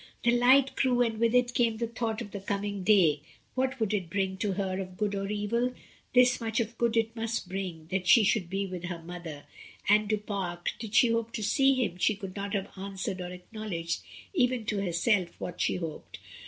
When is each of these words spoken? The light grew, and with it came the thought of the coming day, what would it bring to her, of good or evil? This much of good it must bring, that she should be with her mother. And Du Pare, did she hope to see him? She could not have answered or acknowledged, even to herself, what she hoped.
The 0.23 0.31
light 0.31 0.75
grew, 0.75 1.01
and 1.03 1.19
with 1.19 1.35
it 1.35 1.53
came 1.53 1.77
the 1.77 1.85
thought 1.85 2.23
of 2.23 2.31
the 2.31 2.39
coming 2.39 2.83
day, 2.83 3.21
what 3.53 3.79
would 3.79 3.93
it 3.93 4.09
bring 4.09 4.35
to 4.37 4.53
her, 4.53 4.79
of 4.79 4.97
good 4.97 5.13
or 5.13 5.27
evil? 5.29 5.75
This 6.15 6.41
much 6.41 6.59
of 6.59 6.75
good 6.79 6.97
it 6.97 7.15
must 7.15 7.47
bring, 7.47 7.85
that 7.91 8.07
she 8.07 8.23
should 8.23 8.49
be 8.49 8.65
with 8.65 8.85
her 8.85 8.97
mother. 8.99 9.43
And 9.87 10.09
Du 10.09 10.17
Pare, 10.17 10.57
did 10.79 10.95
she 10.95 11.09
hope 11.11 11.31
to 11.33 11.43
see 11.43 11.75
him? 11.75 11.97
She 11.99 12.15
could 12.15 12.35
not 12.35 12.55
have 12.55 12.75
answered 12.75 13.21
or 13.21 13.29
acknowledged, 13.31 14.01
even 14.33 14.65
to 14.65 14.79
herself, 14.81 15.35
what 15.39 15.61
she 15.61 15.75
hoped. 15.75 16.17